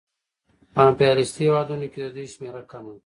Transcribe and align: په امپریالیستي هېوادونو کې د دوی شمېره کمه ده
په 0.73 0.79
امپریالیستي 0.89 1.41
هېوادونو 1.47 1.85
کې 1.91 1.99
د 2.01 2.07
دوی 2.15 2.27
شمېره 2.33 2.61
کمه 2.71 2.91
ده 2.95 2.99